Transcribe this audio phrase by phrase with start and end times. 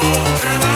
[0.00, 0.67] Oh,